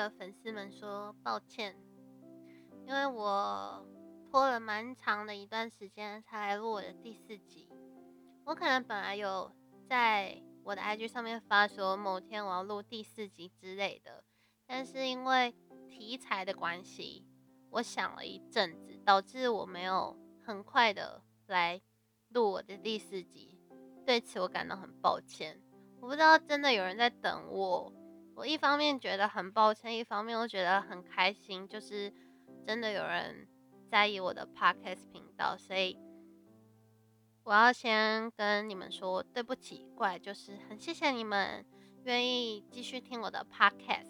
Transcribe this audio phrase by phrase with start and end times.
[0.00, 1.76] 的粉丝们说抱歉，
[2.86, 3.86] 因为我
[4.30, 7.68] 拖了蛮长的一段时间才来录我的第四集。
[8.46, 9.52] 我可能本来有
[9.86, 14.24] 在我的 IG 上面发说某天我要录第四集之类的，
[14.66, 15.54] 但是因为
[15.86, 17.26] 题材的关系，
[17.68, 21.78] 我想了一阵子，导致我没有很快的来
[22.28, 23.60] 录我的第四集。
[24.06, 25.60] 对此我感到很抱歉。
[26.00, 27.92] 我不知道真的有人在等我，
[28.40, 32.10] 我一方面觉得很抱歉，一方面又觉得很开心，就是
[32.66, 33.46] 真的有人
[33.90, 35.98] 在意我的 podcast 频道，所以
[37.44, 41.62] 我要先跟你们说对不起，怪就是很谢谢你们
[42.04, 44.08] 愿意继续听我的 podcast。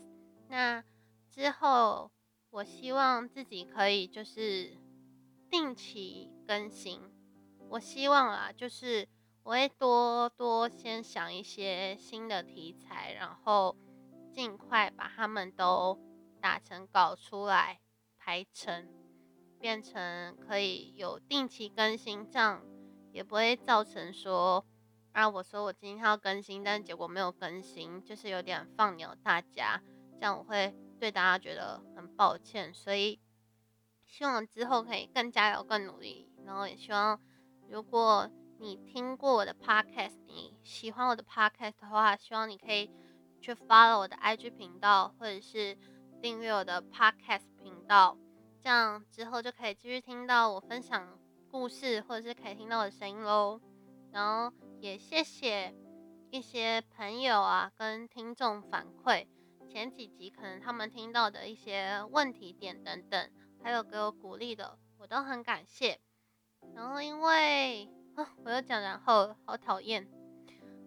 [0.48, 0.84] 那
[1.28, 2.09] 之后
[2.50, 4.78] 我希望自己可以就是
[5.50, 7.00] 定期更新，
[7.69, 9.09] 我希望啊就是。
[9.42, 13.75] 我会多多先想一些新的题材，然后
[14.33, 15.98] 尽快把它们都
[16.41, 17.81] 打成稿出来，
[18.19, 18.89] 排成，
[19.59, 22.62] 变成可以有定期更新，这样
[23.12, 24.64] 也不会造成说
[25.12, 29.83] 啊，我说我今天要更新，但结果没有更新，就是有点放牛大家，
[30.19, 33.20] 这样我会对大家觉得很抱歉，所以
[34.06, 37.20] 希望之后可以更加油、更努力，然后也希望
[37.69, 38.31] 如果。
[38.62, 42.91] 你听过我的 podcast，你喜欢我的 podcast 的话，希望你可以
[43.41, 45.77] 去 follow 我的 IG 频道，或者是
[46.20, 48.16] 订阅我的 podcast 频道，
[48.62, 51.19] 这样之后就可以继续听到我分享
[51.50, 53.60] 故事，或者是可以听到我的声音喽。
[54.12, 55.74] 然后也谢谢
[56.30, 59.26] 一些朋友啊跟听众反馈，
[59.69, 63.31] 前几集可能他们听到的一些问题点等等，
[63.62, 65.98] 还有给我鼓励的，我都很感谢。
[66.75, 67.88] 然后因为
[68.44, 70.06] 我又讲，然后好讨厌，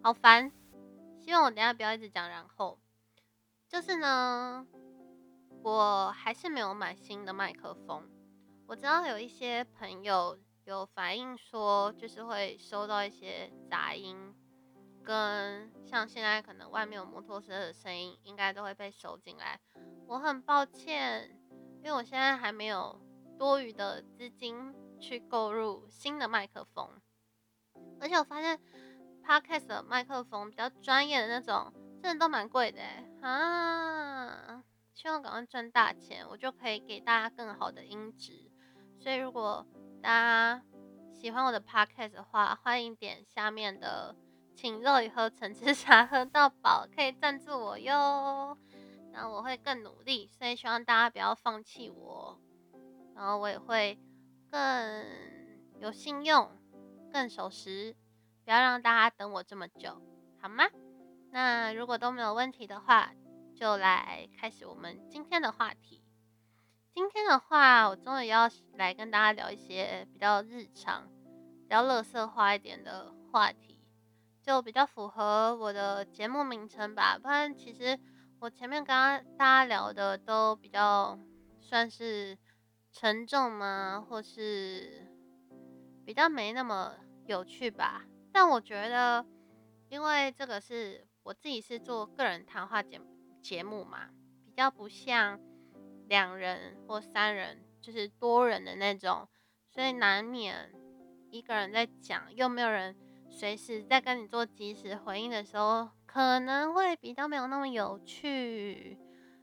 [0.04, 0.52] 好烦。
[1.24, 2.28] 希望我等下不要一直讲。
[2.28, 2.78] 然后
[3.70, 4.68] 就是呢，
[5.64, 8.10] 我还是没有买新的麦克风。
[8.68, 14.36] 我知道有一些朋友有反映说，就是会收到一些杂音，
[15.02, 19.58] 跟像现在可能外面有摩托车的声音，应该都会被收进来。
[20.08, 21.40] 我很抱歉，
[21.78, 23.02] 因为我现在还没有
[23.40, 26.90] 多余的资金去购入新的麦克风。
[28.00, 28.60] 而且我发现
[29.26, 32.82] ，podcast 的麦克风比较专业的那种，真的都蛮贵的
[33.22, 34.64] 啊！
[34.94, 38.52] 希望赶快赚大钱，我就可以给大家更好的音质。
[39.00, 39.66] 所以如果
[40.02, 40.64] 大家
[41.14, 44.16] 喜欢我的 podcast 的话，欢迎点下面的
[44.56, 48.58] “请肉以喝橙汁茶喝到饱”，可以赞助我哟。
[49.12, 52.40] 然后我会更努力，所以希望大家不要放弃我。
[53.16, 54.00] 然后我也会
[54.52, 55.06] 更
[55.80, 56.50] 有信用。
[57.12, 57.96] 更守时，
[58.46, 60.02] 不要让大家等我这么久，
[60.42, 60.66] 好吗？
[61.32, 63.14] 那如果都没有问题的话，
[63.56, 66.04] 就来开始我们今天的话题。
[66.94, 71.08] 今天的话，我终于要来跟大家聊一些比较日常、
[71.62, 73.80] 比较乐色化一点的话题，
[74.42, 77.18] 就比较符合我的节目名称吧。
[77.18, 77.98] 不然，其实
[78.40, 78.88] 我前面跟
[79.38, 81.18] 大家聊的都比较
[81.62, 82.38] 算是
[82.92, 84.06] 沉重吗？
[84.08, 85.08] 或是
[86.06, 86.94] 比较没那么。
[87.26, 88.04] 有趣吧？
[88.34, 89.24] 但我觉得，
[89.90, 93.00] 因为这个是我自己是做个人谈话节
[93.42, 94.10] 节目嘛，
[94.44, 95.40] 比较不像
[96.08, 99.30] 两人或三人，就是多人的那种，
[99.70, 100.74] 所以难免
[101.30, 102.98] 一个人在讲，又没有人
[103.30, 108.98] 随时在跟你做及时回应的时候，可能会比较没有那么有趣。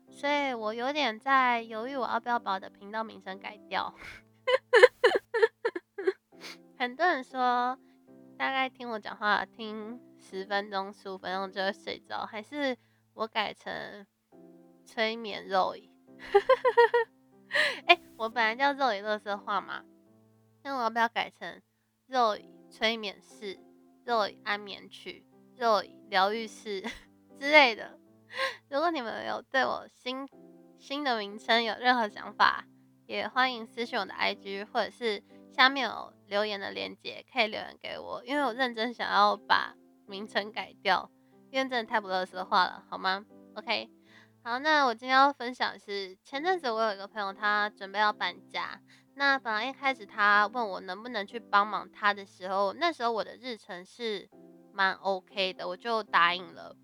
[0.09, 3.95] 所以我有点在犹豫，我要不要把我的频道名称改掉。
[6.77, 7.79] 很多人说，
[8.41, 12.75] 大概听我讲话听十分钟、十五分钟就会睡着，还是
[13.13, 14.07] 我改成
[14.87, 15.91] 催眠肉语？
[17.87, 19.85] 哎，我本来叫肉语乐色话嘛，
[20.63, 21.61] 那我要不要改成
[22.07, 23.61] 肉语催眠室、
[24.07, 25.27] 肉语安眠曲、
[25.59, 26.81] 肉语疗愈室
[27.39, 27.99] 之类的？
[28.71, 30.27] 如果你们有对我新
[30.79, 32.65] 新的名称有任何想法，
[33.05, 35.23] 也欢迎私信我的 IG 或者是。
[35.53, 39.75] 下面有留言的链接，可以留言给我，因为我认真想要把
[40.07, 41.11] 名称改掉，
[41.51, 43.25] 因为真的太不乐色话了，好吗
[43.55, 43.91] ？OK，
[44.43, 48.81] 好，那我今天要分享是前阵子我有一个朋友，他准备要搬家，
[49.15, 54.31] 那本来一开始他问我能不能去帮忙他的时候，那时候我的日程是
[54.73, 56.77] 蛮 OK 的，我就答应了，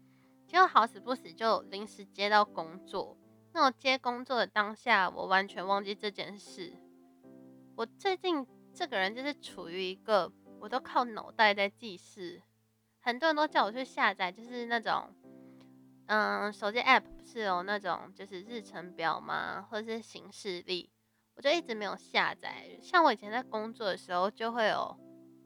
[0.46, 3.16] 结果好死不死就临时接到工作，
[3.54, 6.74] 那我接工作的当下，我完全忘记这件事，
[7.76, 8.46] 我最近。
[8.76, 10.30] 这个人就是处于一个
[10.60, 12.42] 我都靠脑袋在记事。
[13.00, 15.08] 很多人都叫我去下载，就是那种，
[16.08, 19.66] 嗯，手机 app 不是有那种就是日程表吗？
[19.70, 20.90] 或者是行事历，
[21.36, 22.78] 我就一直没有下载。
[22.82, 24.94] 像我以前在工作的时候，就会有，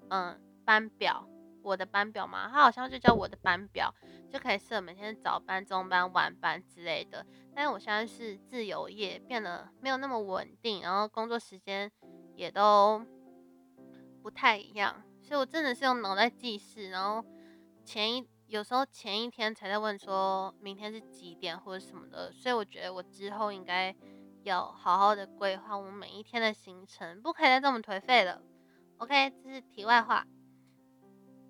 [0.08, 1.24] 嗯，班表，
[1.62, 3.94] 我的班表嘛，它好像就叫我的班表，
[4.28, 7.24] 就可以设每天早班、中班、晚班之类的。
[7.54, 11.88] 但是我现在是自由业，变得没有那么稳定，然后工作时间
[12.34, 13.04] 也都
[14.22, 17.24] 不太一样，所以我真的是用脑袋记事，然后。
[17.82, 23.92] 前一有时候前一天才在问说明天是几点或者什么的，所以我觉得我之后应该
[24.44, 28.40] 要好好的规划我们每一天的行程，不可以再这么颓废了。
[28.98, 30.24] OK，这是题外话。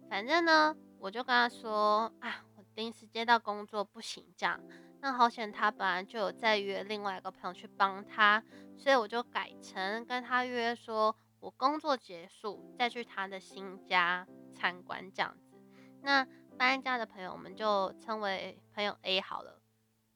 [0.09, 4.59] 反正呢，我就跟他说啊，我临时接到工作不行这样。
[5.03, 8.43] 那好险，他本来就有在约另外一个朋友去帮他，
[8.79, 15.57] 所以我就改成跟他约说，我工作结束再去他的新家参观这样子。
[16.03, 16.27] 那
[16.57, 19.61] 搬家的朋友，我们就称为朋友 A 好了。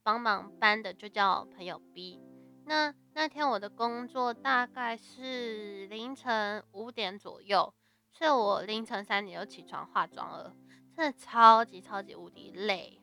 [0.02, 2.20] 帮忙搬的就叫朋友 B。
[2.66, 7.72] 那那天我的工作大概是凌晨五点左右，
[8.12, 10.54] 所以我凌晨三点就起床化妆了，
[10.94, 13.00] 真的超级超级无敌累，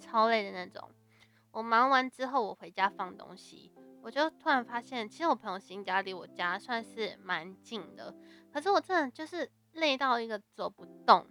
[0.00, 0.88] 超累的那种。
[1.50, 3.72] 我忙完之后，我回家放东西，
[4.06, 8.14] 我就突然发现，其实我朋友新家离我家算是蛮近的，
[8.52, 11.26] 可是我真的就是累到一个走不动。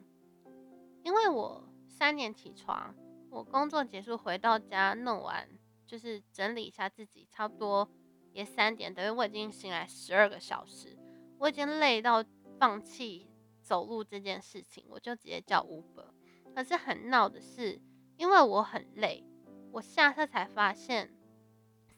[1.01, 2.93] 因为我三点起床，
[3.29, 5.47] 我工作结束回到家弄完，
[5.87, 7.89] 就是整理一下自己，差不多
[8.33, 10.97] 也三点，等于我已经醒来十二个小时，
[11.39, 12.21] 我已经累到
[12.59, 13.29] 放弃
[13.61, 16.09] 走路这件事情，我就直接叫 Uber。
[16.53, 17.79] 可是很闹的是，
[18.17, 19.23] 因为我很累，
[19.71, 21.15] 我下车才发现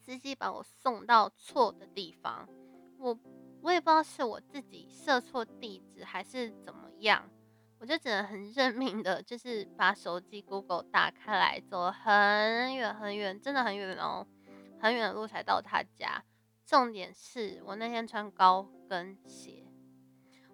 [0.07, 2.48] 司机把我送到错的地方，
[2.98, 3.19] 我
[3.62, 7.30] 我也不知道是我自己设错地址还是怎么样。
[7.77, 14.25] 我就只能很认命的，就是把手机 Google 打开来，走了很远很远，真的很远哦，
[14.80, 16.24] 很远的路才到他家。
[16.65, 19.68] 重点是我那天穿高跟鞋，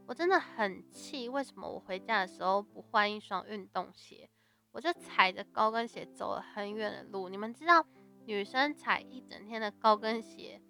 [0.08, 4.28] 我真的很气，为什么我回家的时候不换一双运动鞋？
[4.72, 7.30] 我就踩着高跟鞋走了很远的路。
[7.30, 7.86] 你们知道，
[8.26, 10.62] 女生踩一整天的高跟鞋，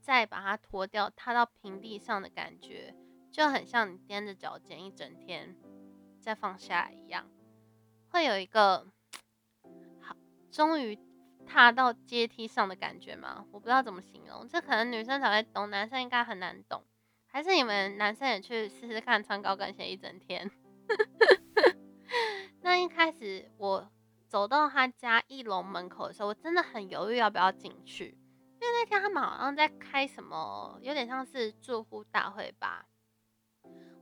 [0.00, 2.94] 再把它脱掉，踏到平地上的感觉，
[3.30, 5.56] 就很像你踮着脚尖一整天。
[6.20, 7.28] 再放下一样，
[8.10, 8.86] 会有一个
[10.00, 10.16] 好，
[10.52, 10.96] 终于
[11.44, 13.44] 踏到阶梯上的感觉吗？
[13.50, 16.84] 我不知道怎么形容，这可能女生才会懂，男生应该很难懂。
[17.26, 20.48] 还是你们男生也去试试看，穿高跟鞋一整天？
[22.62, 23.90] 那一开始我
[24.32, 28.16] 走到他家一楼门口的时候，我真的很犹豫要不要进去，
[28.62, 32.86] 因为那天他们好像在开什么，有点像是住户大会吧。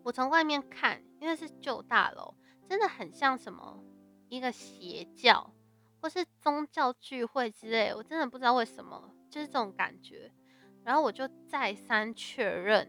[0.04, 2.36] 我从外面看，因为是旧大楼，
[2.68, 3.82] 真的很像什么
[4.28, 5.52] 一个邪教
[6.00, 10.32] 或是宗教聚会之类，我真的不知道为什么，就是这种感觉。
[10.84, 12.88] 然后我就再三确认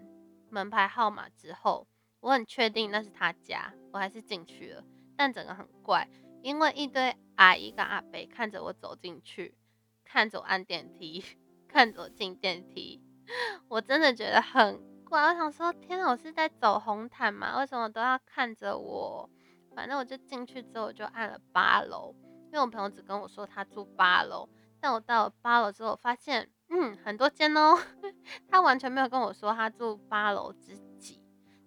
[0.51, 1.87] 门牌号码之后，
[2.19, 4.83] 我很确定那是他家，我还是进去了。
[5.17, 6.07] 但整个很怪，
[6.41, 9.55] 因为一堆阿姨跟阿伯看着我走进去，
[10.03, 11.23] 看着我按电梯，
[11.67, 13.01] 看着我进电梯，
[13.67, 15.21] 我真的觉得很怪。
[15.21, 17.57] 我想说，天哪，我是在走红毯吗？
[17.59, 19.29] 为什么都要看着我？
[19.75, 22.13] 反正我就进去之后，我就按了八楼，
[22.47, 24.49] 因为我朋友只跟我说他住八楼。
[24.81, 27.77] 但我到了八楼之后，发现，嗯，很多间哦。
[28.49, 31.21] 他完全没有跟我说他住八楼之几，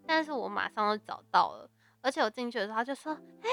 [0.04, 1.70] 但是我马上就找到了。
[2.02, 3.48] 而且我进去的时候，他就说，哎，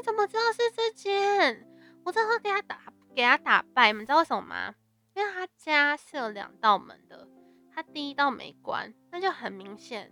[0.00, 1.68] 你怎么知道是这间？
[2.06, 2.80] 我正好给他打
[3.14, 4.74] 给他打败，你们知道为什么吗？
[5.12, 7.28] 因为他家是有两道门的。
[7.70, 10.10] 他第一道没关，那就很明显，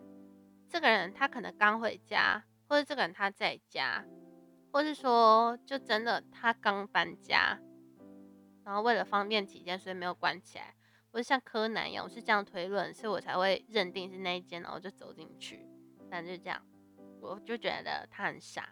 [0.68, 4.04] 这个人他可能刚回家，或者这个人他在家，
[4.70, 7.58] 或是说就真的他刚搬家，
[8.64, 10.74] 然后为了方便起见，所以没有关起来。
[11.12, 15.66] 我是像柯南一样，我是这样推论，所以我才会认定是那一间，然后就走进去。
[16.10, 16.62] 反正就这样，
[17.22, 18.68] 我就觉得他很傻。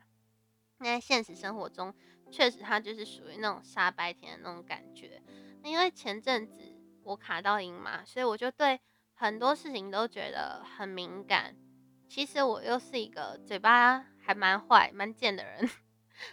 [0.79, 1.95] 那在现实生活中，
[2.31, 5.23] 确实他就是属于那种傻白甜的那种感觉。
[5.63, 6.73] 因为前阵子。
[7.07, 8.81] 我卡到音嘛，所以我就对
[9.15, 11.55] 很多事情都觉得很敏感。
[12.09, 15.71] 其实我又是一个嘴巴还蛮坏、蛮贱的人，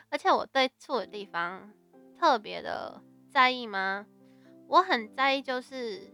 [0.09, 1.71] 而且我对错的地方
[2.17, 4.07] 特别的在意吗？
[4.67, 6.12] 我很在意，就是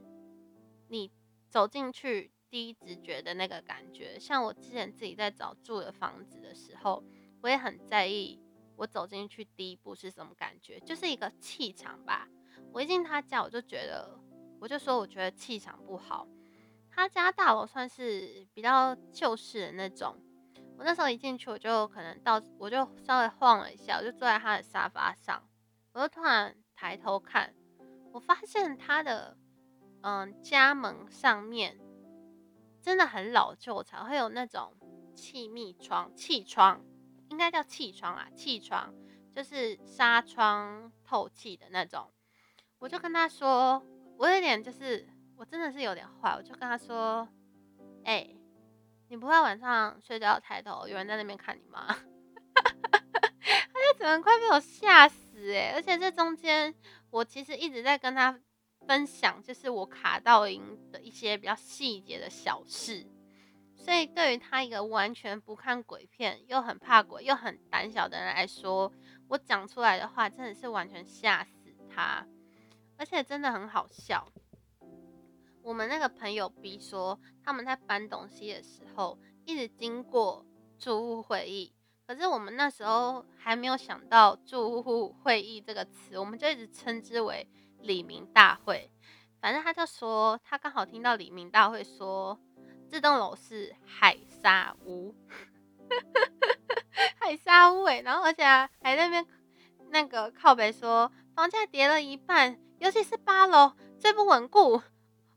[0.90, 1.10] 你
[1.48, 4.20] 走进去第一直觉的那个感觉。
[4.20, 7.02] 像我之前自己在找住的房子的时候，
[7.42, 8.40] 我也很在意
[8.76, 12.28] 我走进去第一步是什么感觉，就是一个气场吧。
[12.72, 14.20] 我一进他家，我就觉得。
[14.62, 16.28] 我就说，我觉得气场不好。
[16.92, 20.18] 他家大楼算是比较旧式的那种。
[20.78, 25.42] 我那时候一进去，我就可能到，我就稍微晃了一下，我就坐在他的沙发上，
[25.94, 27.56] 我就突然抬头看，
[28.12, 29.38] 我发现他的
[30.02, 31.80] 嗯家门上面
[32.82, 34.74] 真的很老旧，才会有那种
[35.16, 36.84] 气密窗、气窗，
[37.30, 38.94] 应该叫气窗啊，气窗
[39.34, 42.12] 就是纱窗透气的那种。
[42.80, 43.82] 我就跟他说，
[44.18, 45.08] 我有点就是
[45.38, 47.28] 我真的是有点坏，我就跟他说，
[48.04, 48.36] 哎。
[49.12, 51.84] 你不会晚上睡觉抬头有人在那边看你吗？
[52.54, 55.72] 他就整个快被我吓死哎！
[55.74, 56.72] 而且这中间
[57.10, 58.40] 我其实一直在跟他
[58.86, 63.04] 分享，就是我卡到音的一些比较细节的小事。
[63.90, 68.94] 所以对于他一个完全不看鬼片又很怕鬼又很胆小的人来说，
[69.28, 72.24] 我讲出来的话真的是完全吓死他，
[72.98, 74.32] 而且真的很好笑。
[75.64, 80.46] 我们那个朋友 B 说，他们在搬东西的时候，一直经过
[80.78, 81.74] 住户会议，
[82.06, 88.92] 可是我们那时候还没有想到住户会议这个词，我们就一直称之为李明大会。
[89.42, 92.40] 反正他就说，他刚好听到李明大会说，
[92.90, 95.16] 这栋楼是海沙屋，
[97.20, 99.26] 海沙屋哎，然后而且还那边
[99.90, 104.82] 那个靠北说，房价跌了一半，尤其是八楼最不稳固。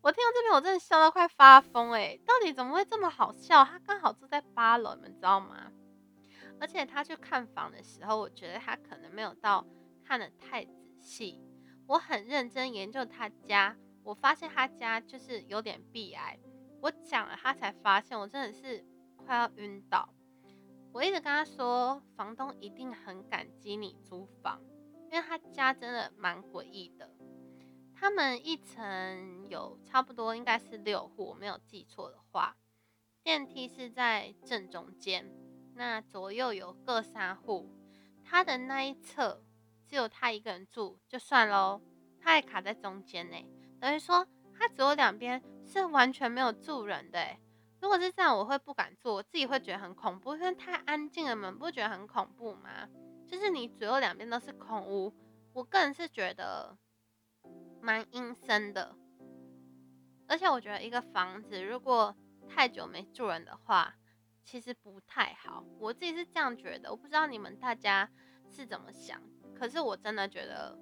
[0.01, 2.19] 我听到这边，我真的笑到快发疯哎！
[2.27, 3.65] 到底怎么会这么好笑？
[3.65, 5.71] 他刚好住在八楼，你们知道吗？
[6.59, 9.65] 而且他去看房的时候，我觉得他可能没有到
[10.05, 11.41] 看的太仔细。
[11.87, 16.39] 我很认真研究他家，我发现他家就是有点闭癌。
[16.83, 18.85] 我讲了，他才发现，我真的是
[19.17, 20.13] 快要晕倒。
[20.93, 24.61] 我一直跟他说，房东一定很感激你租房，
[25.09, 27.09] 因为他家真的蛮诡异的。
[27.95, 32.57] 他们一层有差不多应该是六户，我没有记错的话，
[33.23, 35.33] 电梯是在正中间，
[35.77, 37.71] 那左右有各三户，
[38.25, 39.41] 他的那一侧
[39.87, 41.81] 只有他一个人住就算喽，
[42.21, 43.37] 他还卡在中间呢，
[43.81, 44.27] 等于说
[44.59, 45.41] 他左右两边
[45.73, 47.19] 是完全没有住人的。
[47.81, 52.89] 如果是这样，我会不敢住，我自己会觉得很恐怖，因为太安静了，门不觉得很恐怖吗？
[53.27, 55.15] 就是你左右两边都是空屋，
[55.53, 56.77] 我个人是觉得。
[57.85, 58.95] 蛮阴森的，
[60.29, 62.15] 而且我觉得一个房子如果
[62.49, 63.97] 太久没住人的话，
[64.45, 65.65] 其实不太好。
[65.81, 68.09] 我自己是这样觉得，我不知道你们大家
[68.49, 69.21] 是怎么想，
[69.53, 70.79] 可是我真的觉得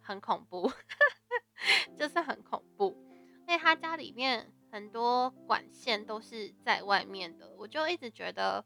[0.00, 0.72] 很恐怖，
[1.98, 3.03] 就是很恐怖。
[3.46, 8.64] 因为他家里面很多管线都是在外面的，我就一直觉得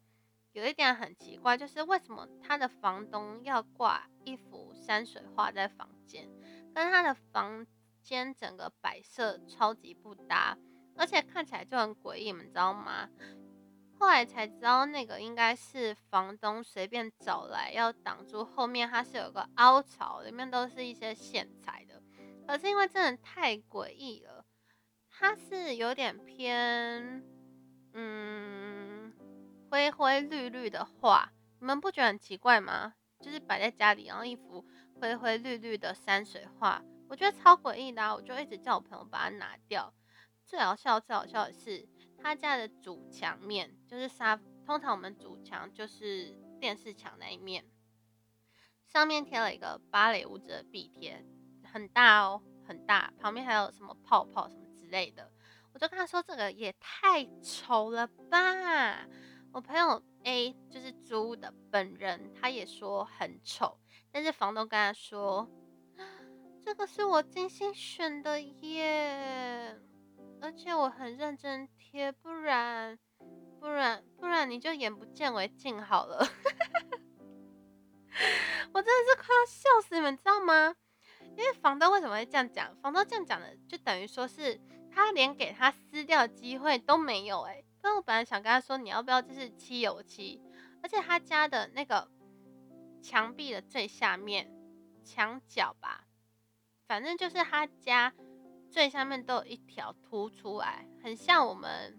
[0.52, 6.28] 有一点很奇怪，就是为什么他的房东要挂一幅山水画在房间？
[6.74, 7.66] 跟他的房
[8.02, 10.56] 间整个摆设超级不搭，
[10.96, 13.08] 而且看起来就很诡异，你们知道吗？
[13.98, 22.00] 后来才知道那个应该是房东随便找来要挡住后面，它是有个凹槽，里面都是一些线材的。
[22.46, 24.37] 可是因为真的太诡异了，
[25.18, 27.24] 它是有点偏
[27.92, 29.12] 嗯
[29.68, 32.94] 灰灰绿绿的画，你们不觉得很奇怪吗？
[33.18, 34.64] 就是摆在家里，然后一幅。
[35.00, 39.94] 灰灰绿绿的山水画，我觉得超诡异的，我就一直叫我朋友把它拿掉。
[40.44, 41.88] 最好笑、最好笑的是，
[42.20, 47.64] 他家的主墙面就是沙，通常我们主墙就是电视墙那一面，
[48.86, 51.24] 上面贴了一个芭蕾舞者的壁贴，
[51.64, 55.30] 很大哦，很大，旁边还有什么泡泡什么类的。
[55.72, 59.06] 我就跟他说，这个也太丑了吧！
[59.52, 63.78] 我朋友 A 就是租的本人，他也说很丑。
[64.10, 65.48] 但是房东跟他说
[66.64, 69.78] ：“这个是我精心选的耶，
[70.40, 72.98] 而且我很认真贴，不然
[73.60, 76.18] 不然不然你就眼不见为净好了。
[78.72, 80.74] ”我真的是快要笑死你们，知道吗？
[81.36, 82.74] 因为房东为什么会这样讲？
[82.76, 87.64] 房东这样讲的，就等于说是他连给他撕掉机会都没有哎。
[87.80, 90.42] 但我本来想跟他说，你要不要就是漆油漆？
[90.82, 92.08] 而且他家的那个。
[93.00, 94.52] 墙壁的最下面，
[95.04, 96.04] 墙角吧，
[96.88, 98.12] 反正就是他家
[98.68, 101.96] 最下面都有一条凸出来，很像我们，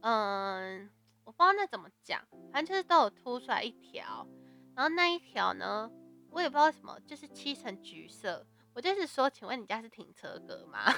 [0.00, 0.90] 嗯，
[1.22, 4.26] 我不知道那怎么讲，反正就是都有凸出来一条。
[4.74, 5.88] 然后那一条呢，
[6.30, 8.44] 我也不知道什么，就是漆成橘色。
[8.74, 10.92] 我就是说，请问你家是停车格吗？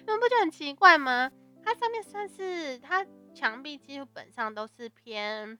[0.00, 1.30] 你们不觉得很奇怪吗？
[1.62, 5.58] 它上面算是它墙壁基本上都是偏。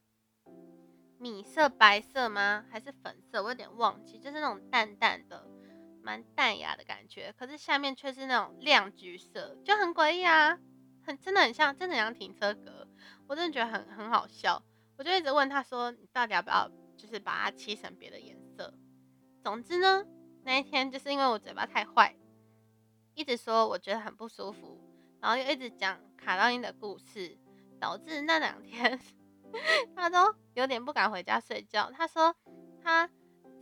[1.17, 2.67] 米色、白色吗？
[2.71, 3.43] 还是粉色？
[3.43, 5.49] 我有点忘记，就是那种淡淡的
[6.03, 10.59] 蛮淡雅的感觉，可是下面却是那种亮橘色，就很诡异啊，
[11.07, 12.87] 很真的很像，真的很像停车格，
[13.27, 14.63] 我真的觉得很很好笑，
[14.99, 18.75] 我就一直问他说，你到底要不要就是把它漆成别的颜色？
[19.43, 20.05] 总之呢，
[20.43, 22.15] 那一天就是因为我嘴巴太坏，
[23.15, 24.81] 一直说我觉得很不舒服，
[25.21, 27.39] 然后又一直讲卡到音的故事，
[27.81, 28.99] 导致那两天
[29.95, 31.91] 他都有点不敢回家睡觉。
[31.91, 32.35] 他说
[32.83, 33.09] 他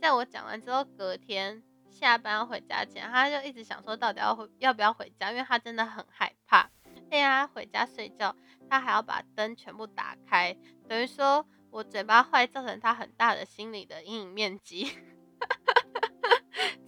[0.01, 1.63] 在我讲完之后，隔天。
[1.93, 6.67] 下班回家前，他就一直想说，到底要回要不要回家，因为他真的很害怕。
[7.07, 8.35] 对呀，回家睡觉，
[8.67, 10.57] 他还要把灯全部打开，
[10.89, 14.91] 等于说我嘴巴坏，造成他很大的心理的阴影面积。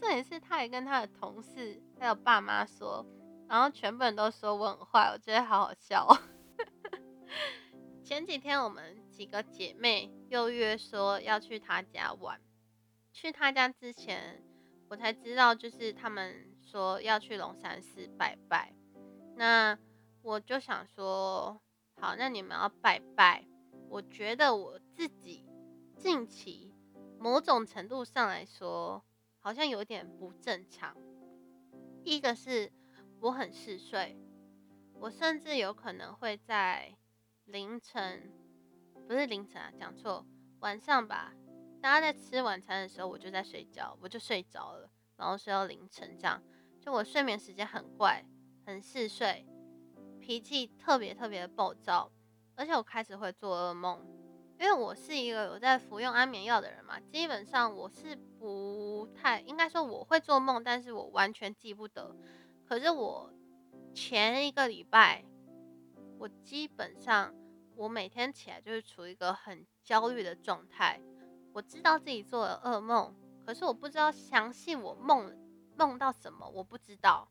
[0.05, 3.03] 重点是他也跟他的同事还有爸妈说，
[3.49, 6.07] 然后全部人都说我很坏，我觉得好好笑。
[8.05, 12.39] 前几天我们几个姐妹又约说要去他家玩，
[13.11, 14.43] 去他家之前。
[14.87, 18.71] 我才知道，就是他们说要去龙山寺拜拜，
[19.35, 19.75] 那
[20.21, 21.59] 我就想说，
[21.99, 23.43] 好，那你们要拜拜。
[23.89, 25.43] 我觉得我自己
[25.97, 26.75] 近期
[27.17, 29.03] 某种程度上来说，
[29.45, 30.97] 好像有点不正常。
[32.03, 32.73] 第一个是
[33.19, 34.17] 我很嗜睡，
[34.95, 36.91] 我甚至有可能会在
[37.43, 38.33] 凌晨，
[39.07, 40.25] 不是凌晨啊，讲错，
[40.61, 41.31] 晚上吧。
[41.79, 46.41] 大家在吃晚餐的时候，我就在睡觉，我就睡着了，然后睡到凌晨，这样
[46.81, 48.25] 就我睡眠时间很怪，
[48.65, 49.45] 很嗜睡，
[50.19, 52.11] 脾气特别特别的暴躁，
[52.55, 54.03] 而且我开始会做噩梦，
[54.59, 62.15] 因为我是一个有在服用安眠药的人嘛，基本上我是不太应该说我会做梦，但是我完全记不得。
[62.65, 63.31] 可是我
[63.93, 65.23] 前一个礼拜，
[66.17, 67.33] 我基本上
[67.75, 70.99] 我每天起来就是处于一个很焦虑的状态。
[71.53, 75.33] 我知道自己做了噩梦，可是我不知道详细我梦
[75.77, 77.29] 梦到什么，我不知道。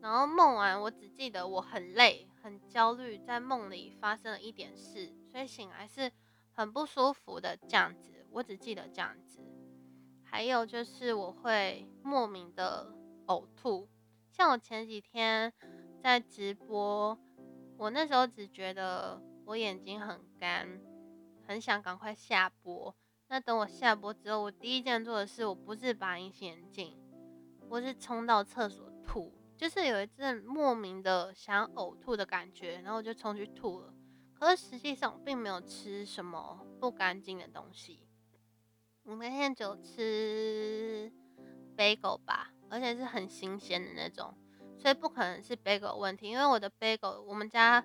[0.00, 6.10] 然后梦完，我只记得我很累、很焦虑，在梦里发生了一点事，所以醒来是
[6.52, 8.26] 很不舒服的这样子。
[8.30, 9.40] 我只记得这样子。
[10.30, 12.94] 还有就是我会莫名的
[13.26, 13.88] 呕吐，
[14.30, 15.52] 像我前几天
[16.00, 17.18] 在直播，
[17.76, 20.80] 我那时候只觉得我眼睛很干，
[21.46, 22.94] 很想赶快下播。
[23.28, 26.96] 那等我下播之后，我第一件做的事，我不是拔隐形眼镜，
[27.68, 33.92] 我是冲到厕所吐，就是有一阵莫名的想呕吐的感觉，然后我就冲去吐了。
[34.32, 38.06] 可是实际上我并没有吃什么不干净的东西，
[39.10, 41.10] 我那天就吃
[41.76, 44.32] bagel 吧，而且是很新鲜的那种，
[44.78, 47.84] 所以不可能是 bagel 问题，因为我的 bagel 我们家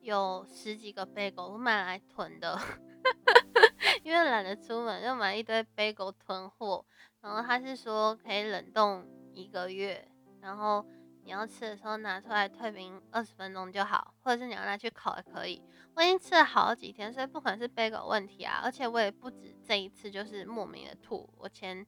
[0.00, 2.58] 有十几个 bagel，我买来囤的。
[4.02, 6.84] 因为懒得出门，就买一堆 bagel 囤货。
[7.20, 10.08] 然后他是说可以冷冻一个月，
[10.40, 10.84] 然后
[11.24, 15.62] 你要吃的时候拿出来退冰二十分钟就好，或者是你要拿去烤也可以。
[15.94, 18.60] 我已经吃了好几天，所以不可能是 bagel 问题啊。
[18.62, 21.28] 而且我也不止这一次，就是莫名的吐。
[21.38, 21.86] 我前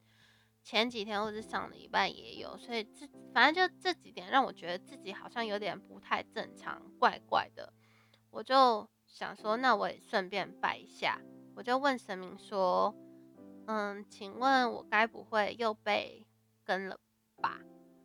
[0.62, 7.72] 前几天或者上礼拜也有，所以这反正就这几点让我觉得自己好像有点不太正常，怪怪的。
[8.30, 11.20] 我就想说，那我也顺便拜一下。
[11.54, 12.94] 我就问神明说
[13.66, 16.26] ：“嗯，请问我该不会又被
[16.64, 16.98] 跟了
[17.40, 17.60] 吧？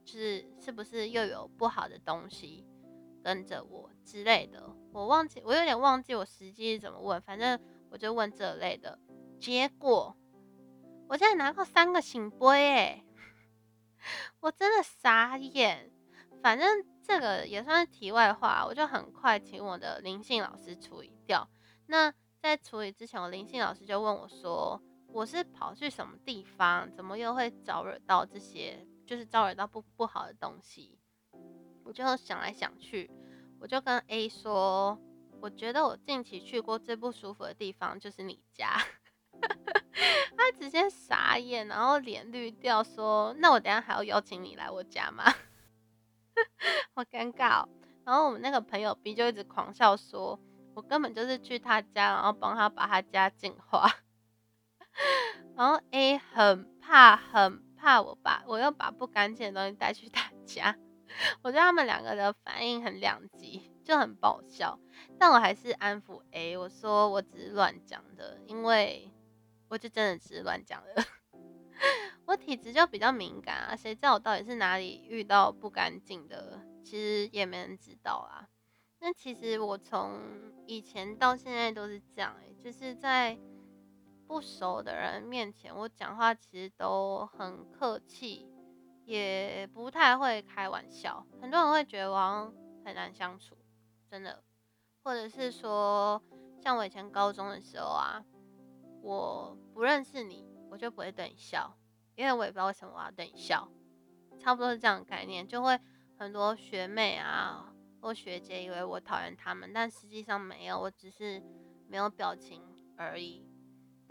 [0.05, 2.65] 就是是不是又有不好的东西
[3.23, 4.75] 跟着我之类的？
[4.91, 7.21] 我忘记，我有点忘记我实际怎么问。
[7.21, 7.59] 反正
[7.89, 8.99] 我就问这类的。
[9.39, 10.15] 结果
[11.07, 13.05] 我现在拿过三个醒杯，哎，
[14.41, 15.91] 我真的傻眼。
[16.41, 21.49] 反正这个也算是题外话，我就很快请我的灵性老师处理掉。
[21.87, 22.13] 那。
[22.41, 24.81] 在处理之前，我灵性老师就问我说
[25.13, 26.91] ：“我是跑去什么地方？
[26.91, 28.83] 怎么又会招惹到这些？
[29.11, 30.97] 就是招惹到不不好的东西？”
[31.83, 33.11] 我就想来想去，
[33.59, 34.97] 我就跟 A 说
[35.41, 38.77] ：“我觉得我近期去过最不舒服的地方就是你家。
[40.37, 45.25] ”他直接傻眼，然后脸绿掉，说：“那我等下还要邀请你来我家吗？”
[46.95, 47.67] 好尴尬。
[48.05, 50.39] 然后我们那个朋友 B 就一直狂笑说。
[50.73, 53.91] 我根本就是去他家，然后帮他把他家净化。
[55.53, 60.77] 然后 A 很怕，很怕我把我又把不干净的东西带去他家。
[61.41, 64.79] 我觉得他们两个的反应很两极，就很爆笑。
[65.17, 69.11] 但我还是安抚 A，我说我只是乱讲的，因为
[69.67, 71.03] 我就真的只是乱讲的。
[72.27, 76.61] 我体质就比较敏感啊，谁知道我到底是哪里遇到不干净的？
[76.83, 78.47] 其实也没人知道啊。
[78.99, 80.21] 那其实我从
[80.67, 83.37] 以前到现在都是这样诶，就是在
[84.31, 88.49] 不熟的人面前，我讲话其实都很客气，
[89.03, 92.53] 也不太会开玩笑，很多人会觉得我
[92.85, 93.57] 很难相处，
[94.09, 94.41] 真的，
[95.03, 96.23] 或者是说，
[96.61, 98.23] 像我以前高中的时候啊，
[99.01, 101.77] 我不认识你，我就不会对你笑，
[102.15, 103.67] 因为我也不知道为什么我要对你笑，
[104.39, 105.77] 差不多是这样的概念，就会
[106.17, 111.43] 很多学妹啊或学姐以为我讨厌他们，但实际上没有，我只是
[111.89, 112.63] 没有表情
[112.95, 113.50] 而已。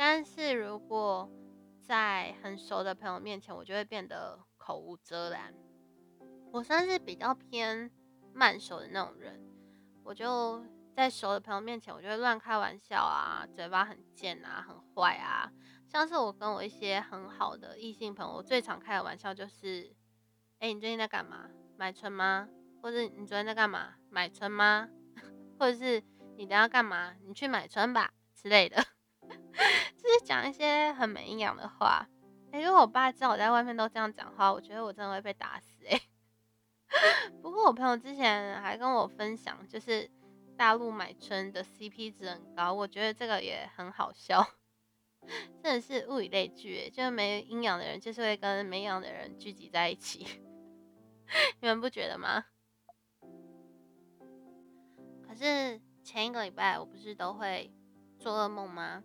[0.02, 1.30] 但是如果
[1.82, 5.52] 在很熟的朋友面前，我就会变得口无遮拦。
[6.50, 7.90] 我算是比较偏
[8.32, 9.38] 慢熟的那种人，
[10.02, 10.64] 我就
[10.96, 15.52] 在熟的朋友面前，我就会乱开玩笑啊，嘴巴很贱啊，很坏啊。
[15.86, 19.94] 像是我跟我一些很好的异性朋友，我最常开的玩笑就是：
[20.60, 21.50] 哎，你最近在干嘛？
[21.76, 22.48] 买春吗？
[22.80, 23.96] 或者你昨天在干嘛？
[24.08, 24.88] 买春吗？
[25.60, 26.02] 或者是
[26.38, 27.16] 你等下干嘛？
[27.26, 28.82] 你去买春吧之类的。
[29.96, 32.06] 就是讲一些很没营养的话。
[32.52, 36.00] 哎，如果我爸知道我在外面都这样讲话，我觉得我真的会被打死哎。
[37.40, 40.10] 不过我朋友之前还跟我分享，就是
[40.56, 44.44] 大陆买春的 CP 值很高，我觉得这个也很好笑。
[45.62, 50.26] 真的是物以类聚，就是没营养的人就是会跟没营养的人聚集在一起。
[51.60, 52.46] 你们不觉得吗？
[55.28, 57.72] 可是前一个礼拜我不是都会
[58.18, 59.04] 做噩梦吗？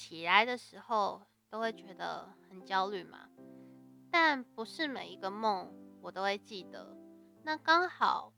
[0.00, 3.28] 起来的时候都会觉得很焦虑嘛，
[4.10, 6.96] 但不是每一个梦我都会记得。
[7.42, 8.32] 那刚好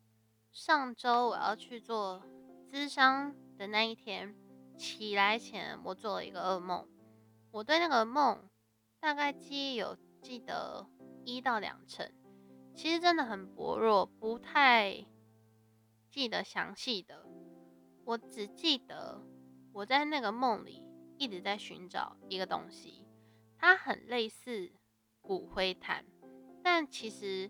[0.50, 2.20] 上周我要去做
[2.68, 4.34] 咨商的那一天，
[4.76, 6.88] 起来前我做了一个噩梦。
[7.52, 8.50] 我对那个梦
[8.98, 10.84] 大概记忆有记得
[11.24, 12.12] 一到两成，
[12.74, 15.06] 其实真的很薄弱，不太
[16.10, 17.24] 记得详细的。
[18.04, 19.22] 我只记得
[19.72, 20.81] 我在那个梦里。
[21.22, 23.06] 一直在寻找一个东西，
[23.56, 24.72] 它很类似
[25.20, 26.04] 骨灰坛，
[26.64, 27.48] 但其实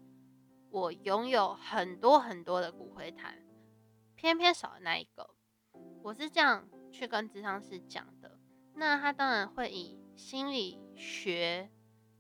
[0.68, 3.42] 我拥有很多很多的骨灰坛，
[4.14, 5.30] 偏偏少了那一个。
[6.02, 8.38] 我是这样去跟智商师讲的，
[8.74, 11.70] 那他当然会以心理学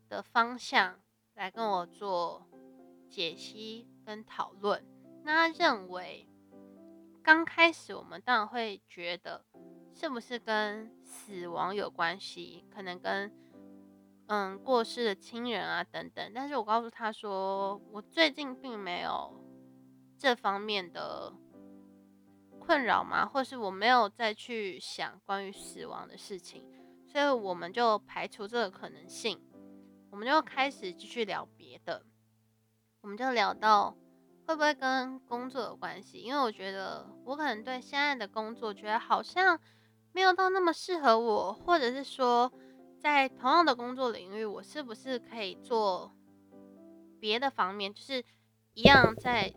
[0.08, 1.02] 的方向
[1.34, 2.48] 来跟我做
[3.10, 4.82] 解析跟讨论。
[5.22, 6.26] 那他认为，
[7.22, 9.44] 刚开始我们当然会觉得。
[10.02, 12.64] 是不是跟死亡有关系？
[12.74, 13.32] 可能跟
[14.26, 16.32] 嗯过世的亲人啊等等。
[16.34, 19.40] 但是我告诉他说，我最近并没有
[20.18, 21.32] 这方面的
[22.58, 26.64] 困扰嘛，或是我没有再去想关于死亡的事情，
[27.06, 29.40] 所以我们就排除这个可能性，
[30.10, 32.04] 我们就开始继续聊别的。
[33.02, 33.96] 我们就聊到
[34.48, 36.18] 会不会跟工作有关系？
[36.18, 39.56] 因为我觉得我可能对现在的工作觉得好像。
[40.12, 42.52] 没有到那么适合我，或者是说，
[42.98, 46.12] 在同样的工作领域，我是不是可以做
[47.18, 47.92] 别的方面？
[47.92, 48.22] 就是
[48.74, 49.52] 一样在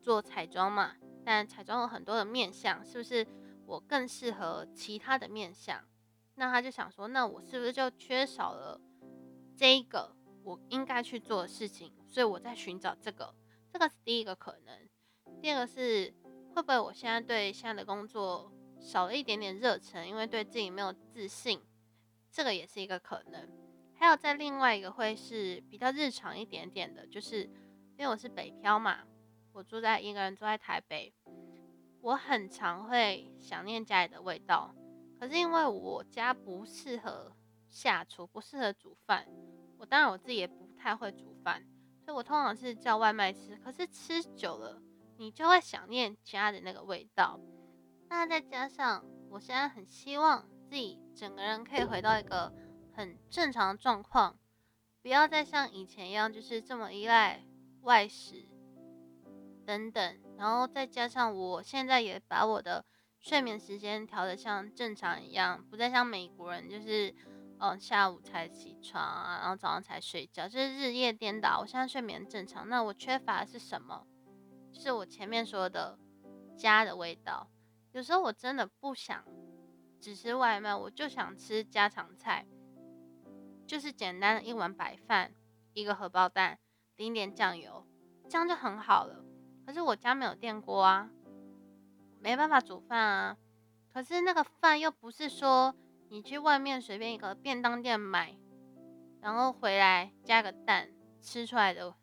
[0.00, 0.92] 做彩妆嘛，
[1.24, 3.26] 但彩妆有很多的面相，是不是
[3.66, 5.82] 我更适合其他的面相？
[6.36, 8.80] 那他就想说，那我是不是就缺少了
[9.56, 11.92] 这一个我应该去做的事情？
[12.08, 13.34] 所以我在寻找这个，
[13.70, 14.88] 这个是第一个可能。
[15.40, 16.12] 第二个是
[16.54, 18.50] 会不会我现在对现在的工作？
[18.84, 21.58] 少了一点点热忱，因为对自己没有自信，
[22.30, 23.48] 这个也是一个可能。
[23.94, 27.44] 还有在另外一个会是比较日常一点点的，就是
[27.96, 28.98] 因为我是北漂嘛，
[29.52, 31.10] 我住在一个人住在台北，
[32.02, 34.74] 我很常会想念家里的味道。
[35.18, 37.34] 可是因为我家不适合
[37.70, 39.26] 下厨，不适合煮饭，
[39.78, 41.64] 我当然我自己也不太会煮饭，
[42.04, 43.56] 所以我通常是叫外卖吃。
[43.56, 44.82] 可是吃久了，
[45.16, 47.40] 你就会想念家的那个味道。
[48.16, 52.54] 那再加上，我现在很希望自己整个人可以回到一个
[52.94, 54.38] 很正常的状况，
[55.02, 57.44] 不要再像以前一样，就是这么依赖
[57.82, 58.48] 外食
[59.66, 60.20] 等等。
[60.38, 62.84] 然后再加上我现在也把我的
[63.18, 67.12] 睡眠时间调得像正常一样，不再像美国人，就是
[67.58, 71.58] 嗯下午才起床啊，然后早上才睡觉，就是日夜颠倒。
[71.60, 74.06] 我现在睡眠正常，那我缺乏的是什么？
[74.72, 75.98] 是我前面说的
[76.56, 77.50] 家的味道。
[77.94, 79.24] 有时候我真的不想
[80.00, 82.44] 只吃外卖，我就想吃家常菜，
[83.68, 85.32] 就是简单的一碗白饭，
[85.74, 86.58] 一个荷包蛋，
[86.96, 87.86] 淋点酱油，
[88.28, 89.24] 这样就很好了。
[89.64, 91.08] 可是我家没有电锅啊，
[92.18, 93.36] 没办法煮饭啊。
[93.92, 95.72] 可是那个饭又不是说
[96.08, 98.36] 你去外面随便一个便当店买，
[99.20, 100.90] 然后回来加个蛋
[101.22, 101.94] 吃出来的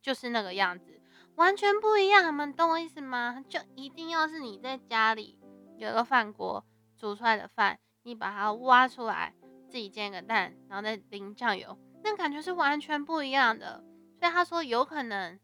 [0.00, 0.91] 就是那个样子。
[1.36, 3.44] 完全不一样，你们懂我意思吗？
[3.48, 5.38] 就一定要是你在家里
[5.76, 6.64] 有个饭锅
[6.96, 9.34] 煮出来的饭，你把它挖出来，
[9.68, 13.82] 自己煎个蛋，然后再淋酱油，那感觉是完全不一样的。
[14.18, 15.38] 所以他说有可能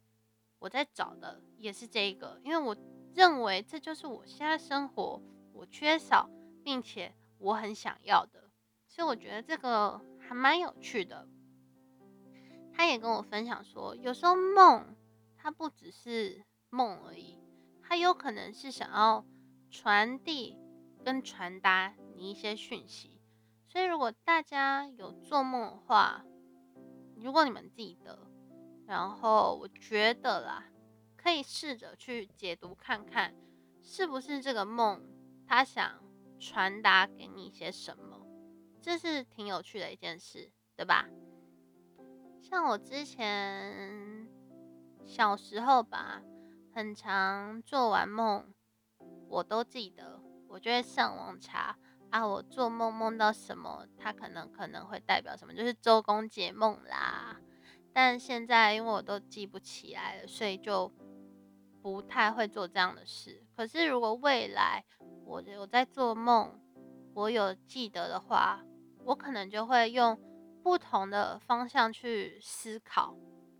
[0.59, 2.77] 我在找的也是这个，因为我
[3.15, 5.21] 认为这就是我现在生活
[5.53, 6.29] 我缺少
[6.63, 8.51] 并且我很想要的，
[8.87, 11.27] 所以我觉得这个还蛮有趣的。
[12.73, 14.95] 他也跟我分享说，有时候梦
[15.49, 17.39] 它不只是梦而已，
[17.83, 19.25] 它有可能是想要
[19.71, 20.59] 传递
[21.03, 23.23] 跟传达你一些讯息。
[23.67, 26.23] 所以如果大家有做梦的话，
[27.17, 28.31] 如果你们记得，
[28.87, 30.67] 然后我觉得啦，
[31.17, 33.35] 可以试着去解读看看，
[33.83, 35.03] 是不是这个梦
[35.47, 36.05] 他想
[36.39, 38.21] 传达给你一些什么，
[38.83, 41.09] 这是挺有趣的一件事，对吧？
[42.43, 44.18] 像我之前
[45.09, 46.21] 小时候吧，
[46.75, 48.45] 很常做完梦，
[49.27, 51.75] 我都记得，我就会上网查
[52.11, 57.41] 啊，我做梦梦到什么，它可能可能会代表什么，就是周公解梦啦。
[57.95, 60.93] 但现在因为我都记不起来了，所以就
[61.81, 63.43] 不太会做这样的事。
[63.57, 64.85] 可是如果未来
[65.25, 66.61] 我我在做梦，
[67.15, 68.63] 我有记得的话，
[69.07, 70.21] 我可能就会用。
[70.61, 73.17] 不同的方向去思考，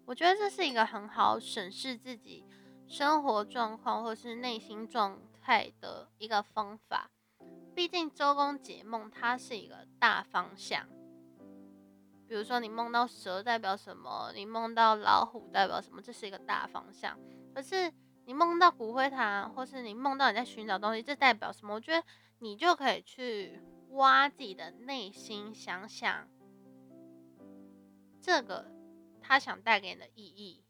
[0.09, 2.43] 我觉得这是一个很好审视自己
[2.87, 7.11] 生活状况或是内心状态的一个方法。
[7.75, 10.89] 毕竟周公解梦，它是一个大方向。
[12.27, 14.33] 比如说，你梦到蛇代表什么？
[14.35, 16.01] 你梦到老虎代表什么？
[16.01, 17.19] 这是一个大方向。
[17.55, 17.93] 可是
[18.25, 21.75] 你梦到骨灰坛，或是你梦到你在寻找东西，这代表什么？
[21.75, 22.03] 我觉得
[22.39, 26.27] 你就可以去挖自己的内心，想想。
[28.23, 28.71] 这个
[29.29, 30.65] 他想带给你的意义，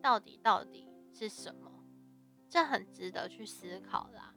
[0.00, 1.84] 到底到底是什么？
[2.48, 4.32] 这很值得去思考啦。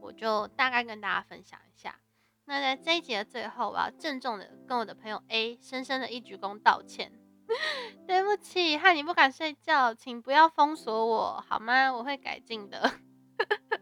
[0.00, 1.98] 我就大概跟大家分享一下。
[2.44, 7.12] 那在这一集的最后，我要郑重的跟我的朋友 A 深深的一鞠躬道歉，
[8.06, 11.92] 对不起，害你不敢睡觉，请不要封锁我好吗？
[11.92, 12.92] 我会改进的。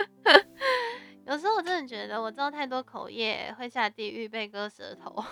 [1.26, 5.22] 有时候我真的觉得我造太多口业会下地狱被割舌头。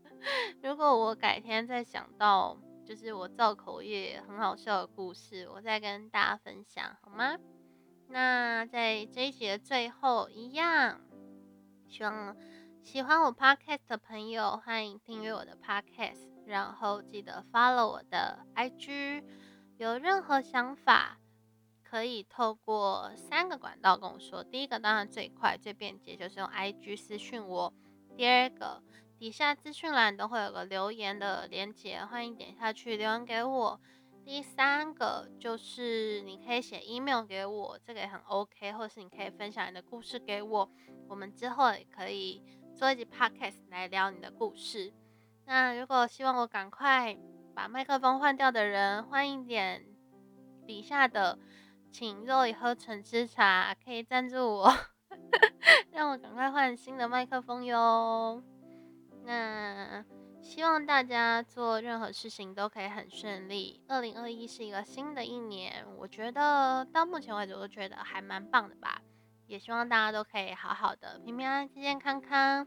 [0.62, 2.56] 如果我改天再想到，
[2.90, 7.38] 就是我造口业很好笑的故事，我再跟大家分享好吗？
[8.08, 11.00] 那在这一集的最后一样，
[11.86, 12.36] 希望
[12.82, 19.22] 喜欢我 podcast 的朋友欢迎订阅我的 podcast，然后记得 follow 我的 IG。
[19.76, 21.16] 有任何想法，
[21.84, 24.42] 可以透过三个管道跟我说。
[24.42, 27.72] 第一个当然最快最便捷，就是用 IG 私讯我。
[28.16, 28.82] 第二个。
[29.20, 33.78] 底下资讯栏都会有个留言的连接，欢迎点下去留言给我。
[34.24, 40.70] 第三个就是你可以写 email 给我，这个也很 OK，或是你可以分享你的故事给我，
[41.06, 42.42] 我们之后也可以
[42.74, 44.90] 做一集 podcast 来聊你的故事。
[45.44, 47.14] 那如果希望我赶快
[47.54, 49.84] 把麦克风换掉的人，欢迎点
[50.66, 51.38] 底下的
[51.92, 54.74] 请肉以喝橙汁茶，可以赞助我，
[55.92, 58.42] 让我赶快换新的麦克风哟。
[59.24, 60.04] 那
[60.42, 63.82] 希望大家做任何事情都可以很顺利。
[63.88, 69.00] 二零二一是一个新的一年，我觉得到目前为止我都觉得还蛮棒的吧。
[69.46, 72.66] 也希望大家都可以好好的、平平安安、健健康康。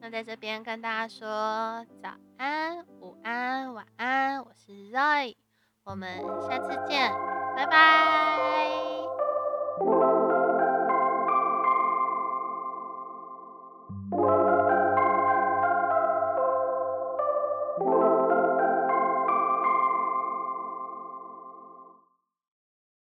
[0.00, 5.36] 那在这边跟大家说早安、午安、晚安，我是 Roy，
[5.84, 7.10] 我们下次见，
[7.56, 9.07] 拜拜。